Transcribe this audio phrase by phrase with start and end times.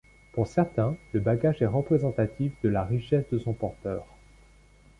[0.31, 4.03] Pour certains, le bagage est représentatif de la richesse de son porteur.